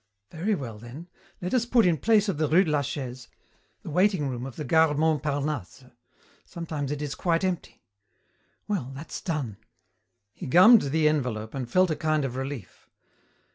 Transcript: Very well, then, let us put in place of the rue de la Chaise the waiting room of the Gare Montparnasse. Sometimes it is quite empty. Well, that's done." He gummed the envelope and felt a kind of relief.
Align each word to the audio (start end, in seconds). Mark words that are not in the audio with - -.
Very 0.31 0.55
well, 0.55 0.79
then, 0.79 1.09
let 1.43 1.53
us 1.53 1.67
put 1.67 1.85
in 1.85 1.99
place 1.99 2.27
of 2.27 2.39
the 2.39 2.47
rue 2.47 2.63
de 2.63 2.71
la 2.71 2.81
Chaise 2.81 3.27
the 3.83 3.91
waiting 3.91 4.27
room 4.27 4.47
of 4.47 4.55
the 4.55 4.63
Gare 4.63 4.95
Montparnasse. 4.95 5.85
Sometimes 6.43 6.91
it 6.91 7.03
is 7.03 7.13
quite 7.13 7.43
empty. 7.43 7.83
Well, 8.67 8.91
that's 8.95 9.21
done." 9.21 9.57
He 10.33 10.47
gummed 10.47 10.81
the 10.89 11.07
envelope 11.07 11.53
and 11.53 11.69
felt 11.69 11.91
a 11.91 11.95
kind 11.95 12.25
of 12.25 12.35
relief. 12.35 12.89